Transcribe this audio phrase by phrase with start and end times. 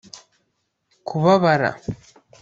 [1.07, 1.69] kubabara